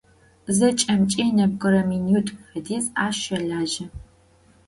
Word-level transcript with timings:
Зэкӏэмкӏи 0.57 1.25
нэбгырэ 1.37 1.81
минитӏу 1.89 2.39
фэдиз 2.47 2.85
ащ 3.05 3.15
щэлажьэ. 3.23 3.85